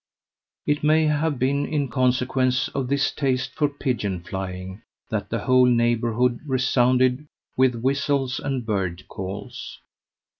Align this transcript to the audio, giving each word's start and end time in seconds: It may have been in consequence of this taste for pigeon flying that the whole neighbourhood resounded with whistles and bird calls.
It 0.65 0.81
may 0.83 1.05
have 1.05 1.37
been 1.37 1.63
in 1.67 1.87
consequence 1.87 2.69
of 2.69 2.87
this 2.87 3.11
taste 3.11 3.53
for 3.53 3.69
pigeon 3.69 4.21
flying 4.21 4.81
that 5.11 5.29
the 5.29 5.41
whole 5.45 5.67
neighbourhood 5.67 6.39
resounded 6.47 7.27
with 7.55 7.75
whistles 7.75 8.39
and 8.39 8.65
bird 8.65 9.07
calls. 9.07 9.79